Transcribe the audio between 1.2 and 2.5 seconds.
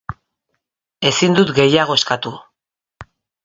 dut gehiago eskatu.